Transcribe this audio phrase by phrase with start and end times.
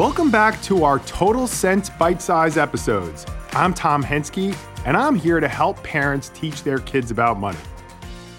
[0.00, 3.26] Welcome back to our Total Sense Bite Size episodes.
[3.52, 7.58] I'm Tom Hensky, and I'm here to help parents teach their kids about money.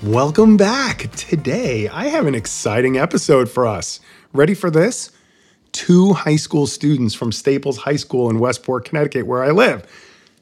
[0.01, 1.11] Welcome back.
[1.11, 3.99] Today, I have an exciting episode for us.
[4.33, 5.11] Ready for this?
[5.71, 9.85] Two high school students from Staples High School in Westport, Connecticut, where I live.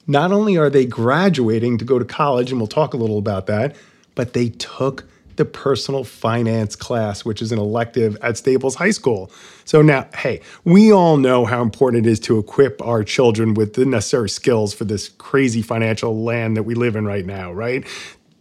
[0.08, 3.46] Not only are they graduating to go to college, and we'll talk a little about
[3.48, 3.76] that,
[4.16, 5.04] but they took
[5.40, 9.32] the personal finance class, which is an elective at Staples High School.
[9.64, 13.74] So now, hey, we all know how important it is to equip our children with
[13.74, 17.88] the necessary skills for this crazy financial land that we live in right now, right?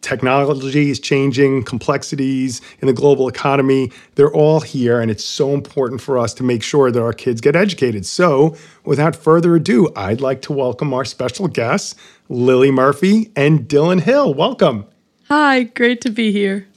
[0.00, 6.00] Technology is changing, complexities in the global economy, they're all here, and it's so important
[6.00, 8.06] for us to make sure that our kids get educated.
[8.06, 11.94] So, without further ado, I'd like to welcome our special guests,
[12.28, 14.34] Lily Murphy and Dylan Hill.
[14.34, 14.86] Welcome.
[15.28, 16.67] Hi, great to be here.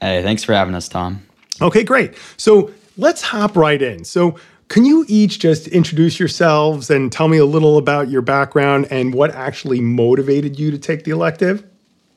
[0.00, 1.22] Hey, thanks for having us, Tom.
[1.60, 2.14] Okay, great.
[2.36, 4.04] So let's hop right in.
[4.04, 4.36] So,
[4.68, 9.12] can you each just introduce yourselves and tell me a little about your background and
[9.12, 11.64] what actually motivated you to take the elective?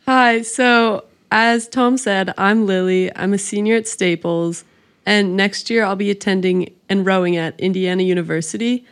[0.05, 3.09] Hi, so as Tom said, I'm Lily.
[3.15, 4.65] I'm a senior at Staples,
[5.03, 8.85] and next year I'll be attending and rowing at Indiana University.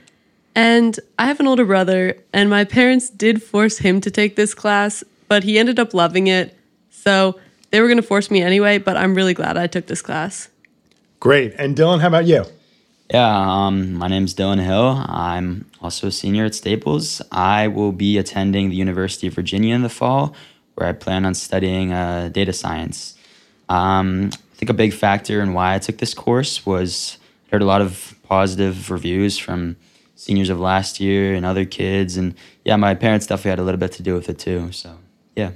[0.55, 4.55] And I have an older brother, and my parents did force him to take this
[4.55, 6.57] class, but he ended up loving it.
[6.89, 7.39] So
[7.71, 10.49] they were going to force me anyway, but I'm really glad I took this class.
[11.19, 11.53] Great.
[11.57, 12.45] And Dylan, how about you?
[13.11, 15.03] Yeah, um, my name's Dylan Hill.
[15.05, 17.21] I'm also a senior at Staples.
[17.31, 20.33] I will be attending the University of Virginia in the fall,
[20.75, 23.17] where I plan on studying uh, data science.
[23.67, 27.61] Um, I think a big factor in why I took this course was I heard
[27.61, 29.75] a lot of positive reviews from
[30.15, 33.79] seniors of last year and other kids, and yeah, my parents definitely had a little
[33.79, 34.71] bit to do with it too.
[34.71, 34.97] So
[35.35, 35.51] yeah.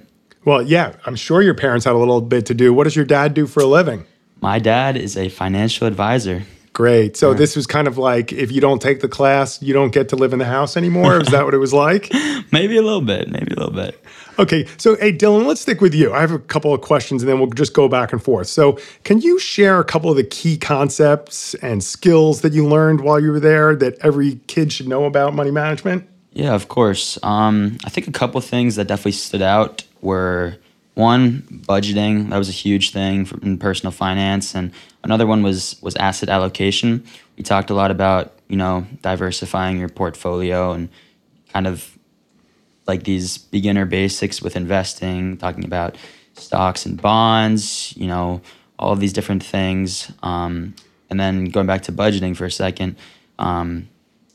[0.46, 2.74] Well, yeah, I'm sure your parents had a little bit to do.
[2.74, 4.06] What does your dad do for a living?
[4.42, 6.44] My dad is a financial advisor.
[6.72, 7.16] Great.
[7.16, 7.38] So yeah.
[7.38, 10.18] this was kind of like if you don't take the class, you don't get to
[10.18, 11.22] live in the house anymore.
[11.22, 12.12] Is that what it was like?
[12.52, 13.30] maybe a little bit.
[13.30, 14.00] Maybe a little bit.
[14.38, 14.68] Okay.
[14.78, 16.14] So, hey, Dylan, let's stick with you.
[16.14, 18.48] I have a couple of questions and then we'll just go back and forth.
[18.48, 23.02] So, can you share a couple of the key concepts and skills that you learned
[23.02, 26.10] while you were there that every kid should know about money management?
[26.36, 27.18] Yeah, of course.
[27.24, 30.58] Um, I think a couple things that definitely stood out were
[30.94, 32.30] one budgeting.
[32.30, 37.06] That was a huge thing in personal finance and another one was was asset allocation.
[37.38, 40.90] We talked a lot about you know diversifying your portfolio and
[41.54, 41.98] kind of
[42.86, 45.96] like these beginner basics with investing talking about
[46.34, 48.42] stocks and bonds you know
[48.78, 50.12] all of these different things.
[50.22, 50.76] Um,
[51.10, 52.98] and then going back to budgeting for a second
[53.40, 53.88] um,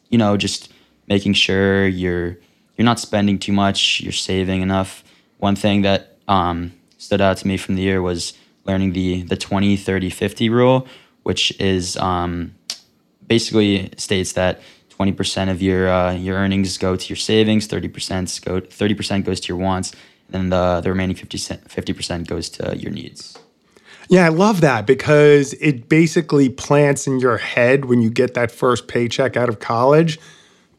[0.08, 0.72] you know just
[1.10, 2.38] making sure you're
[2.76, 5.04] you're not spending too much you're saving enough.
[5.38, 8.32] One thing that um, stood out to me from the year was
[8.64, 10.86] learning the the 20 30 50 rule
[11.22, 12.54] which is um,
[13.26, 14.60] basically states that
[14.98, 19.48] 20% of your uh, your earnings go to your savings 30% go 30% goes to
[19.48, 19.92] your wants
[20.32, 23.36] and then the, the remaining 50 50% goes to your needs.
[24.08, 28.50] Yeah, I love that because it basically plants in your head when you get that
[28.50, 30.18] first paycheck out of college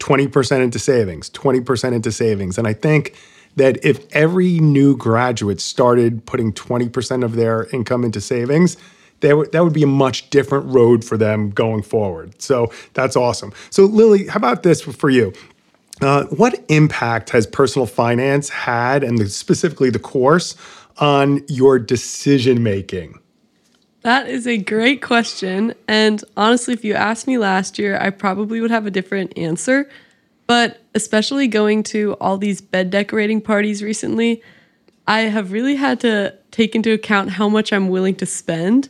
[0.01, 2.57] 20% into savings, 20% into savings.
[2.57, 3.15] And I think
[3.55, 8.77] that if every new graduate started putting 20% of their income into savings,
[9.19, 12.41] that would be a much different road for them going forward.
[12.41, 13.53] So that's awesome.
[13.69, 15.31] So, Lily, how about this for you?
[16.01, 20.55] Uh, what impact has personal finance had, and the, specifically the course,
[20.97, 23.20] on your decision making?
[24.03, 25.73] That is a great question.
[25.87, 29.89] And honestly, if you asked me last year, I probably would have a different answer.
[30.47, 34.41] But especially going to all these bed decorating parties recently,
[35.07, 38.89] I have really had to take into account how much I'm willing to spend.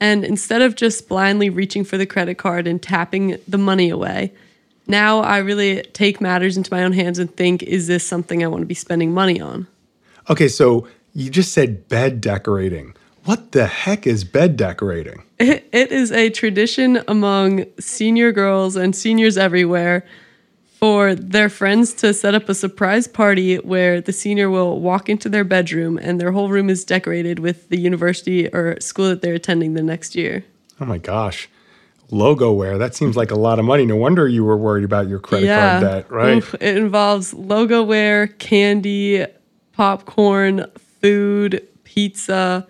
[0.00, 4.32] And instead of just blindly reaching for the credit card and tapping the money away,
[4.86, 8.48] now I really take matters into my own hands and think, is this something I
[8.48, 9.66] want to be spending money on?
[10.30, 12.94] Okay, so you just said bed decorating.
[13.24, 15.22] What the heck is bed decorating?
[15.38, 20.04] It, it is a tradition among senior girls and seniors everywhere
[20.82, 25.28] for their friends to set up a surprise party where the senior will walk into
[25.28, 29.34] their bedroom and their whole room is decorated with the university or school that they're
[29.34, 30.44] attending the next year.
[30.80, 31.48] Oh my gosh.
[32.10, 32.78] Logo wear.
[32.78, 33.86] That seems like a lot of money.
[33.86, 35.80] No wonder you were worried about your credit yeah.
[35.80, 36.38] card debt, right?
[36.38, 39.24] Oof, it involves logo wear, candy,
[39.72, 40.66] popcorn,
[41.00, 42.66] food, pizza,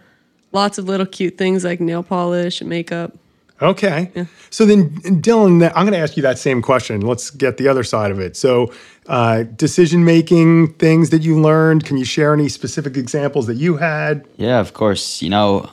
[0.53, 3.13] lots of little cute things like nail polish and makeup.
[3.61, 4.11] Okay.
[4.15, 4.25] Yeah.
[4.51, 7.01] So then, Dylan, I'm going to ask you that same question.
[7.01, 8.37] Let's get the other side of it.
[8.37, 8.73] So,
[9.07, 11.85] uh, decision making things that you learned.
[11.85, 14.27] Can you share any specific examples that you had?
[14.37, 15.23] Yeah, of course.
[15.23, 15.71] You know,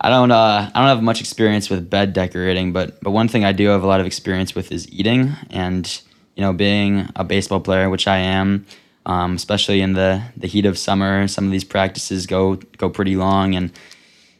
[0.00, 3.44] I don't uh, I don't have much experience with bed decorating, but but one thing
[3.44, 6.00] I do have a lot of experience with is eating, and
[6.36, 8.66] you know, being a baseball player, which I am,
[9.06, 13.16] um, especially in the the heat of summer, some of these practices go go pretty
[13.16, 13.72] long, and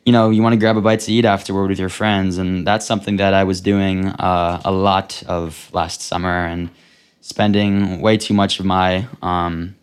[0.05, 2.67] you know, you want to grab a bite to eat afterward with your friends, and
[2.67, 6.71] that's something that I was doing uh, a lot of last summer, and
[7.21, 9.77] spending way too much of my um,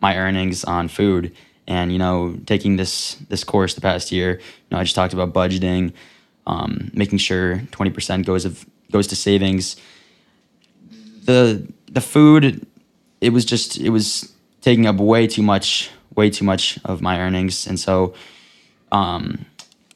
[0.00, 1.34] my earnings on food.
[1.66, 5.12] And you know, taking this this course the past year, you know, I just talked
[5.12, 5.92] about budgeting,
[6.46, 9.76] um, making sure twenty percent goes of goes to savings.
[11.24, 12.66] The the food,
[13.20, 17.20] it was just it was taking up way too much way too much of my
[17.20, 18.14] earnings, and so
[18.92, 19.46] um,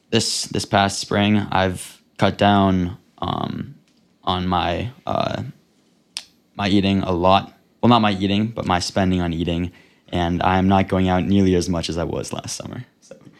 [0.09, 3.75] this this past spring, I've cut down um,
[4.23, 5.43] on my uh,
[6.55, 7.53] my eating a lot.
[7.81, 9.71] Well, not my eating, but my spending on eating,
[10.09, 12.85] and I'm not going out nearly as much as I was last summer.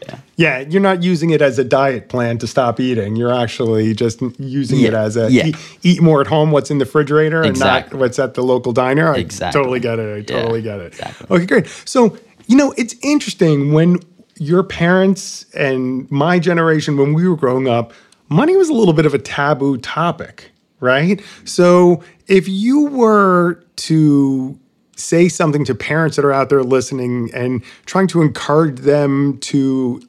[0.07, 3.15] Yeah, Yeah, you're not using it as a diet plan to stop eating.
[3.15, 5.47] You're actually just using it as a yeah.
[5.47, 8.71] eat, eat more at home, what's in the refrigerator, and not what's at the local
[8.73, 9.13] diner.
[9.13, 9.59] I Exactly.
[9.61, 10.13] totally get it.
[10.13, 10.87] I Yeah, totally get it.
[10.93, 11.27] exactly.
[11.35, 11.67] Okay, great.
[11.85, 12.17] So,
[12.47, 13.99] you know, it's interesting when
[14.39, 17.93] your parents and my generation, when we were growing up,
[18.29, 21.21] money was a little bit of a taboo topic, right?
[21.45, 24.57] So, if you were to
[24.95, 30.01] say something to parents that are out there listening and trying to encourage them to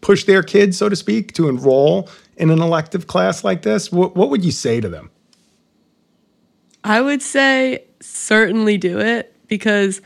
[0.00, 4.16] push their kids, so to speak, to enroll in an elective class like this, what,
[4.16, 5.10] what would you say to them?
[6.84, 10.00] I would say certainly do it because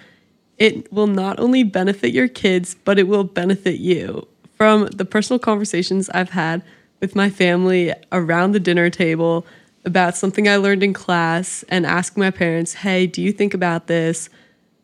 [0.59, 4.27] it will not only benefit your kids, but it will benefit you.
[4.57, 6.63] From the personal conversations I've had
[7.01, 9.47] with my family around the dinner table
[9.87, 13.87] about something I learned in class and ask my parents, hey, do you think about
[13.87, 14.29] this?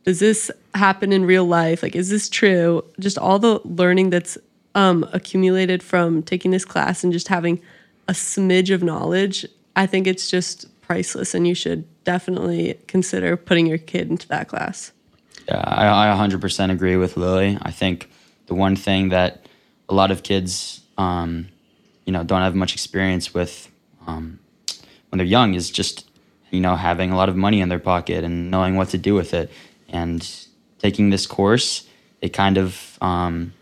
[0.04, 1.82] Does this happen in real life?
[1.82, 2.84] Like, is this true?
[2.98, 4.38] Just all the learning that's
[4.74, 7.60] um, accumulated from taking this class and just having
[8.08, 9.46] a smidge of knowledge,
[9.76, 14.48] I think it's just priceless, and you should definitely consider putting your kid into that
[14.48, 14.92] class.
[15.48, 17.58] Yeah, I, I 100% agree with Lily.
[17.62, 18.10] I think
[18.46, 19.46] the one thing that
[19.88, 21.48] a lot of kids, um,
[22.06, 23.70] you know, don't have much experience with
[24.06, 24.38] um,
[25.12, 26.08] when they're young is just,
[26.50, 29.14] you know, having a lot of money in their pocket and knowing what to do
[29.14, 29.52] with it.
[29.90, 30.26] And
[30.78, 31.86] taking this course,
[32.22, 33.52] it kind of um,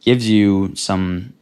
[0.00, 1.32] gives you some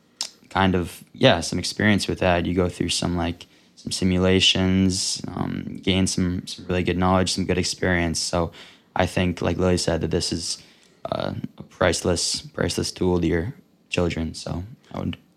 [0.51, 2.45] kind of, yeah, some experience with that.
[2.45, 7.47] You go through some like, some simulations, um, gain some, some really good knowledge, some
[7.47, 8.21] good experience.
[8.21, 8.53] So
[8.95, 10.63] I think, like Lily said, that this is
[11.07, 13.55] uh, a priceless, priceless tool to your
[13.89, 14.35] children.
[14.35, 14.63] So
[14.93, 15.30] I would 100% agree.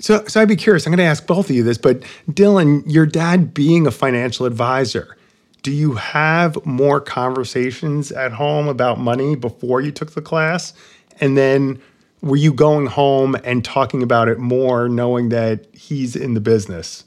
[0.00, 0.86] So, so I'd be curious.
[0.86, 2.00] I'm going to ask both of you this, but
[2.30, 5.16] Dylan, your dad being a financial advisor,
[5.62, 10.72] do you have more conversations at home about money before you took the class?
[11.20, 11.80] And then
[12.22, 17.04] were you going home and talking about it more, knowing that he's in the business?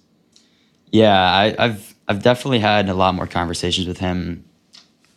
[0.91, 4.43] Yeah, I, I've I've definitely had a lot more conversations with him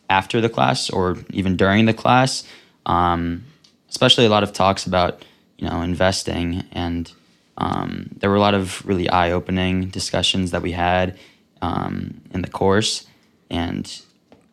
[0.08, 2.44] after the class or even during the class.
[2.86, 3.44] Um,
[3.88, 5.24] especially a lot of talks about
[5.58, 7.10] you know investing, and
[7.58, 11.18] um, there were a lot of really eye-opening discussions that we had
[11.62, 13.06] um, in the course,
[13.50, 14.02] and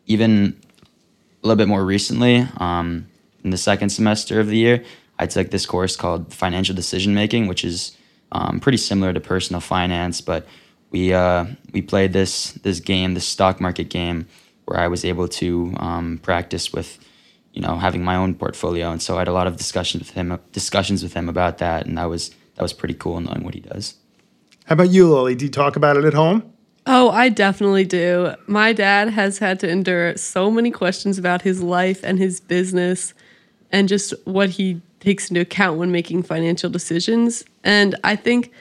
[0.06, 0.56] even
[1.42, 3.06] a little bit more recently, um,
[3.44, 4.84] in the second semester of the year,
[5.18, 7.96] I took this course called Financial Decision Making, which is
[8.30, 10.46] um, pretty similar to personal finance, but
[10.90, 14.26] we uh, we played this this game, this stock market game,
[14.64, 16.98] where I was able to um, practice with,
[17.52, 20.10] you know, having my own portfolio, and so I had a lot of discussions with
[20.10, 23.54] him discussions with him about that, and that was that was pretty cool knowing what
[23.54, 23.94] he does.
[24.66, 25.34] How about you, Lily?
[25.34, 26.52] Do you talk about it at home?
[26.86, 28.34] Oh, I definitely do.
[28.46, 33.14] My dad has had to endure so many questions about his life and his business
[33.70, 37.44] and just what he takes into account when making financial decisions.
[37.64, 38.52] And I think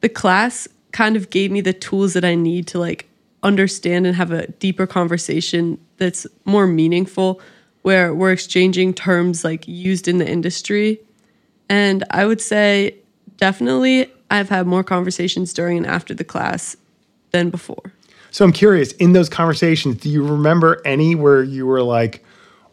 [0.00, 3.08] the class kind of gave me the tools that I need to like
[3.42, 7.40] understand and have a deeper conversation that's more meaningful
[7.82, 11.00] where we're exchanging terms like used in the industry.
[11.68, 12.96] And I would say
[13.36, 16.76] definitely I've had more conversations during and after the class
[17.30, 17.92] than before.
[18.30, 22.24] So I'm curious, in those conversations, do you remember any where you were like,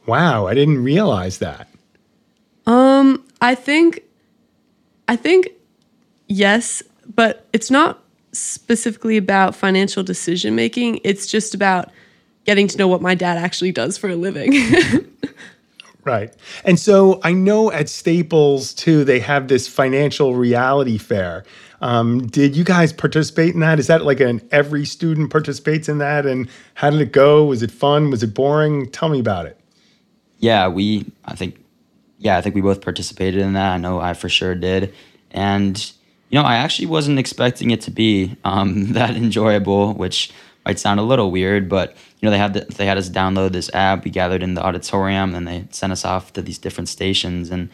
[0.07, 1.67] wow, I didn't realize that?
[2.65, 4.03] Um, I think
[5.07, 5.49] I think
[6.27, 6.81] yes,
[7.13, 10.99] but it's not specifically about financial decision making.
[11.03, 11.91] It's just about
[12.45, 14.53] getting to know what my dad actually does for a living.
[16.03, 16.33] Right.
[16.65, 21.43] And so I know at Staples too, they have this financial reality fair.
[21.81, 23.79] Um, did you guys participate in that?
[23.79, 26.25] Is that like an every student participates in that?
[26.25, 27.45] And how did it go?
[27.45, 28.09] Was it fun?
[28.09, 28.89] Was it boring?
[28.89, 29.59] Tell me about it.
[30.39, 31.63] Yeah, we I think
[32.17, 33.71] yeah, I think we both participated in that.
[33.73, 34.93] I know I for sure did.
[35.31, 35.91] And
[36.29, 40.31] you know, I actually wasn't expecting it to be um, that enjoyable, which
[40.65, 43.51] might sound a little weird, but you know, they had the, they had us download
[43.51, 44.03] this app.
[44.03, 47.69] We gathered in the auditorium, and they sent us off to these different stations, and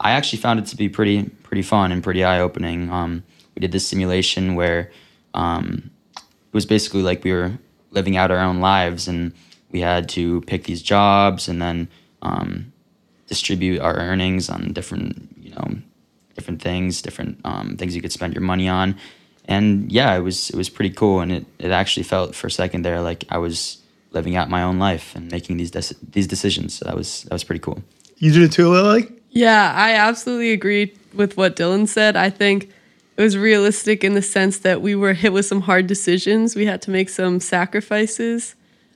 [0.00, 2.90] I actually found it to be pretty pretty fun and pretty eye opening.
[2.90, 4.92] Um, we did this simulation where
[5.34, 7.58] um, it was basically like we were
[7.90, 9.32] living out our own lives, and
[9.70, 11.88] we had to pick these jobs and then
[12.22, 12.72] um,
[13.26, 15.78] distribute our earnings on different you know
[16.34, 18.96] different things, different um, things you could spend your money on.
[19.48, 22.50] And yeah, it was it was pretty cool, and it, it actually felt for a
[22.50, 23.78] second there like I was
[24.12, 26.74] living out my own life and making these de- these decisions.
[26.74, 27.82] So that was that was pretty cool.
[28.18, 29.10] You did it too, Lily.
[29.30, 32.16] Yeah, I absolutely agree with what Dylan said.
[32.16, 32.70] I think
[33.16, 36.54] it was realistic in the sense that we were hit with some hard decisions.
[36.54, 38.54] We had to make some sacrifices.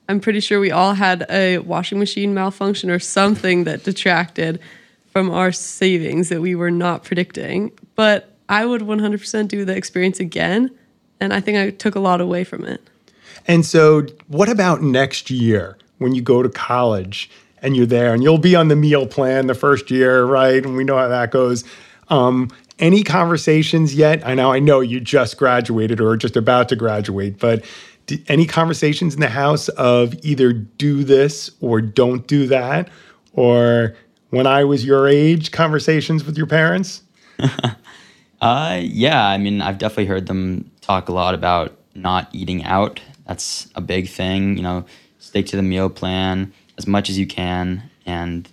[0.09, 4.61] I'm pretty sure we all had a washing machine malfunction or something that detracted
[5.11, 7.73] from our savings that we were not predicting.
[7.95, 10.71] But I would 100% do the experience again.
[11.21, 12.87] And I think I took a lot away from it.
[13.49, 17.31] And so, what about next year when you go to college
[17.63, 20.63] and you're there and you'll be on the meal plan the first year, right?
[20.65, 21.65] And we know how that goes.
[22.09, 24.27] Um, any conversations yet?
[24.27, 27.65] I know I know you just graduated or just about to graduate, but
[28.29, 32.91] any conversations in the house of either do this or don't do that
[33.33, 33.95] or
[34.29, 37.03] when I was your age conversations with your parents?
[38.43, 43.01] uh yeah, I mean, I've definitely heard them talk a lot about not eating out.
[43.27, 44.85] That's a big thing, you know,
[45.19, 48.49] stick to the meal plan as much as you can and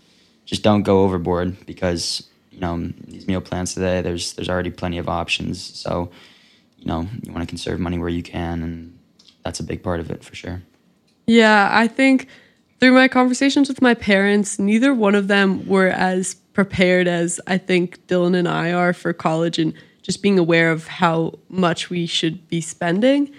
[0.46, 4.98] just don't go overboard because you know these meal plans today there's there's already plenty
[4.98, 6.10] of options so
[6.78, 9.00] you know you want to conserve money where you can and
[9.44, 10.62] that's a big part of it for sure
[11.28, 12.28] yeah i think
[12.80, 17.58] through my conversations with my parents neither one of them were as prepared as i
[17.58, 22.06] think dylan and i are for college and just being aware of how much we
[22.06, 23.32] should be spending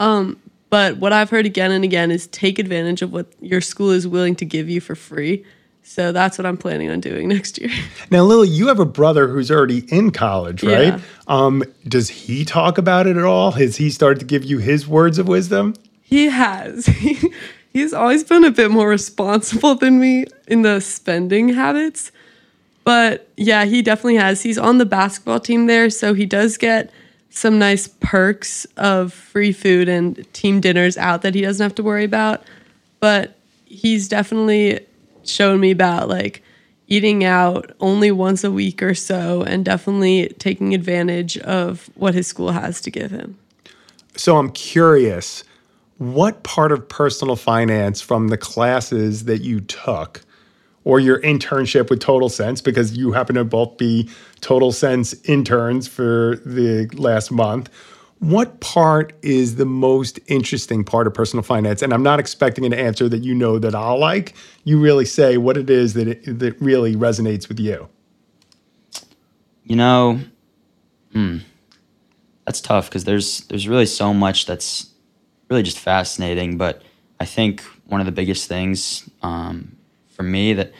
[0.00, 0.40] um,
[0.72, 4.08] but what I've heard again and again is take advantage of what your school is
[4.08, 5.44] willing to give you for free.
[5.82, 7.70] So that's what I'm planning on doing next year.
[8.10, 10.94] Now, Lily, you have a brother who's already in college, right?
[10.94, 11.00] Yeah.
[11.28, 13.50] Um, does he talk about it at all?
[13.50, 15.74] Has he started to give you his words of wisdom?
[16.00, 16.88] He has.
[17.72, 22.12] He's always been a bit more responsible than me in the spending habits.
[22.84, 24.42] But yeah, he definitely has.
[24.42, 26.90] He's on the basketball team there, so he does get
[27.30, 31.82] some nice perks of free food and team dinners out that he doesn't have to
[31.82, 32.42] worry about.
[33.00, 34.80] But he's definitely
[35.24, 36.42] shown me about like
[36.88, 42.26] eating out only once a week or so and definitely taking advantage of what his
[42.26, 43.38] school has to give him.
[44.14, 45.42] So I'm curious,
[45.98, 50.22] what part of personal finance from the classes that you took
[50.84, 54.08] or your internship with Total Sense because you happen to both be
[54.40, 57.70] Total Sense interns for the last month.
[58.18, 61.82] What part is the most interesting part of personal finance?
[61.82, 64.34] And I'm not expecting an answer that you know that I'll like.
[64.64, 67.88] You really say what it is that it, that really resonates with you.
[69.64, 70.20] You know,
[71.12, 71.38] hmm,
[72.44, 74.91] that's tough because there's there's really so much that's
[75.52, 76.56] really just fascinating.
[76.56, 76.82] But
[77.20, 79.76] I think one of the biggest things um,
[80.08, 80.72] for me that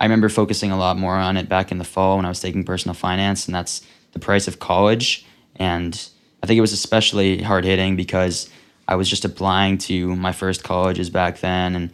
[0.00, 2.40] I remember focusing a lot more on it back in the fall when I was
[2.40, 5.24] taking personal finance, and that's the price of college.
[5.54, 5.94] And
[6.42, 8.50] I think it was especially hard hitting because
[8.88, 11.90] I was just applying to my first colleges back then, and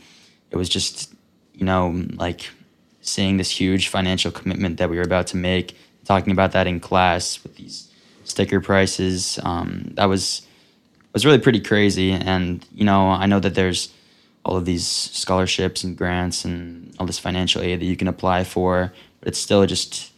[0.51, 1.15] it was just,
[1.55, 2.49] you know, like
[3.03, 6.81] seeing this huge financial commitment that we were about to make, talking about that in
[6.81, 7.93] class with these
[8.25, 9.39] sticker prices.
[9.43, 10.47] Um, that was
[11.13, 13.93] was really pretty crazy, and you know, I know that there's
[14.45, 18.43] all of these scholarships and grants and all this financial aid that you can apply
[18.43, 18.93] for
[19.23, 20.11] but it's still just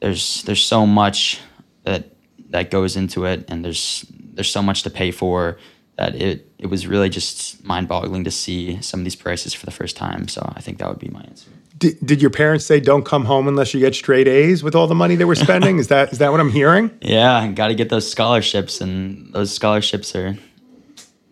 [0.00, 1.40] there's there's so much
[1.84, 2.10] that
[2.50, 3.44] that goes into it.
[3.48, 4.04] And there's
[4.34, 5.58] there's so much to pay for
[5.96, 9.72] that it it was really just mind-boggling to see some of these prices for the
[9.72, 10.28] first time.
[10.28, 11.50] So i think that would be my answer
[11.82, 14.86] did, did your parents say don't come home unless you get straight A's with all
[14.86, 15.78] the money they were spending?
[15.78, 16.90] is that is that what I'm hearing?
[17.02, 20.38] Yeah, got to get those scholarships, and those scholarships are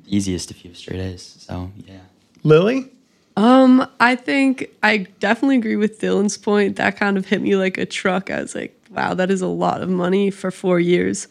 [0.06, 1.36] easiest if you have straight A's.
[1.38, 2.00] So yeah.
[2.42, 2.90] Lily?
[3.36, 6.76] Um, I think I definitely agree with Dylan's point.
[6.76, 8.30] That kind of hit me like a truck.
[8.30, 11.28] I was like, wow, that is a lot of money for four years.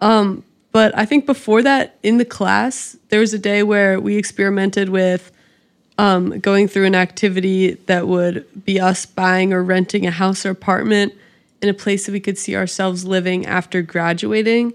[0.00, 0.42] Um,
[0.72, 4.88] but I think before that, in the class, there was a day where we experimented
[4.88, 5.30] with
[6.00, 10.50] um, going through an activity that would be us buying or renting a house or
[10.50, 11.12] apartment
[11.60, 14.72] in a place that we could see ourselves living after graduating.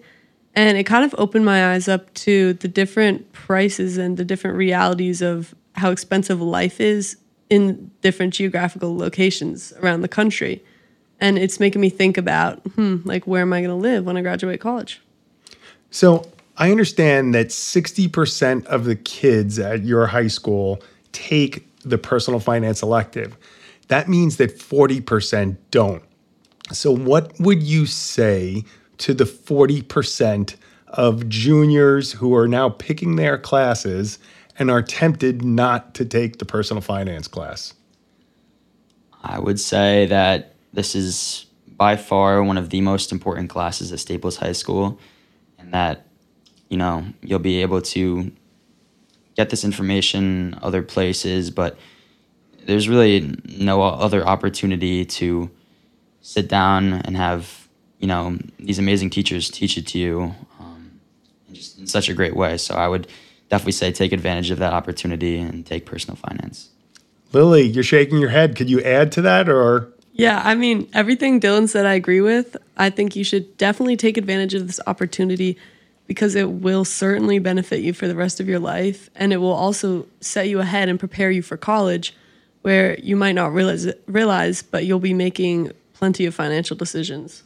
[0.53, 4.55] And it kind of opened my eyes up to the different prices and the different
[4.55, 7.17] realities of how expensive life is
[7.50, 10.63] in different geographical locations around the country.
[11.20, 14.15] And it's making me think about, hmm, like, where am I going to live when
[14.15, 15.01] I graduate college?
[15.89, 20.84] So I understand that 60% of the kids at your high school
[21.16, 23.38] take the personal finance elective.
[23.88, 26.04] That means that 40% don't.
[26.72, 28.66] So, what would you say
[28.98, 30.56] to the 40%
[30.88, 34.20] of juniors who are now picking their classes
[34.58, 37.74] and are tempted not to take the personal finance class?
[39.24, 44.00] I would say that this is by far one of the most important classes at
[44.00, 45.00] Staples High School,
[45.60, 46.08] and that
[46.70, 48.32] you know you'll be able to
[49.36, 51.77] get this information other places, but
[52.65, 55.50] there's really no other opportunity to
[56.22, 57.68] sit down and have
[58.00, 61.00] you know these amazing teachers teach it to you um,
[61.54, 62.58] just in such a great way.
[62.58, 63.08] So I would
[63.50, 66.70] definitely say take advantage of that opportunity and take personal finance.
[67.32, 68.56] Lily, you're shaking your head.
[68.56, 69.92] Could you add to that or?
[70.13, 72.56] Yeah, I mean, everything Dylan said, I agree with.
[72.77, 75.58] I think you should definitely take advantage of this opportunity
[76.08, 79.10] because it will certainly benefit you for the rest of your life.
[79.16, 82.16] And it will also set you ahead and prepare you for college
[82.62, 87.44] where you might not realize, realize but you'll be making plenty of financial decisions.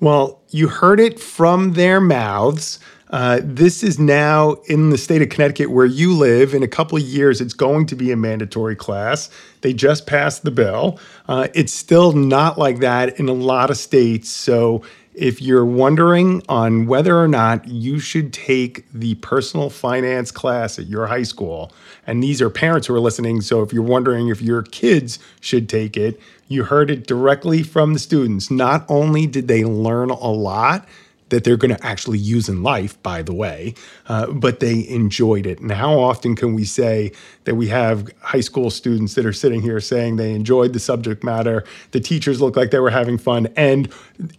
[0.00, 2.78] Well, you heard it from their mouths.
[3.10, 6.54] Uh, this is now in the state of Connecticut where you live.
[6.54, 9.28] In a couple of years, it's going to be a mandatory class.
[9.60, 10.98] They just passed the bill.
[11.28, 14.30] Uh, it's still not like that in a lot of states.
[14.30, 14.82] So
[15.14, 20.86] if you're wondering on whether or not you should take the personal finance class at
[20.86, 21.72] your high school,
[22.06, 25.68] and these are parents who are listening, so if you're wondering if your kids should
[25.68, 28.50] take it, you heard it directly from the students.
[28.50, 30.86] Not only did they learn a lot,
[31.32, 33.74] that they're going to actually use in life, by the way,
[34.06, 35.58] uh, but they enjoyed it.
[35.60, 37.10] And how often can we say
[37.44, 41.24] that we have high school students that are sitting here saying they enjoyed the subject
[41.24, 43.90] matter, the teachers looked like they were having fun, and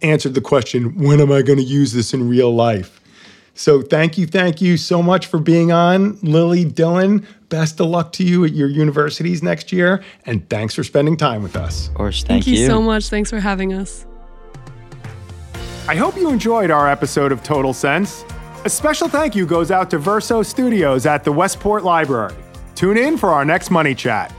[0.02, 3.00] answered the question, when am I going to use this in real life?
[3.54, 7.24] So thank you, thank you so much for being on, Lily Dylan.
[7.48, 11.42] Best of luck to you at your universities next year, and thanks for spending time
[11.42, 11.88] with us.
[11.88, 12.62] Of course, thank, thank you.
[12.62, 13.08] you so much.
[13.08, 14.06] Thanks for having us.
[15.86, 18.24] I hope you enjoyed our episode of Total Sense.
[18.64, 22.34] A special thank you goes out to Verso Studios at the Westport Library.
[22.74, 24.32] Tune in for our next Money Chat.